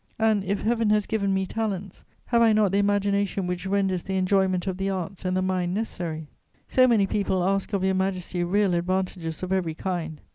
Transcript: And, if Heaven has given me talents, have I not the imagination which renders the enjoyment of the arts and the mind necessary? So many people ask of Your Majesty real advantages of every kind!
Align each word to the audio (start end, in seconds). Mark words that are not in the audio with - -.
And, 0.17 0.43
if 0.43 0.63
Heaven 0.63 0.89
has 0.89 1.05
given 1.05 1.31
me 1.31 1.45
talents, 1.45 2.03
have 2.25 2.41
I 2.41 2.53
not 2.53 2.71
the 2.71 2.79
imagination 2.79 3.45
which 3.45 3.67
renders 3.67 4.01
the 4.01 4.15
enjoyment 4.15 4.65
of 4.65 4.77
the 4.77 4.89
arts 4.89 5.25
and 5.25 5.37
the 5.37 5.43
mind 5.43 5.75
necessary? 5.75 6.25
So 6.67 6.87
many 6.87 7.05
people 7.05 7.43
ask 7.43 7.71
of 7.71 7.83
Your 7.83 7.93
Majesty 7.93 8.43
real 8.43 8.73
advantages 8.73 9.43
of 9.43 9.51
every 9.51 9.75
kind! 9.75 10.19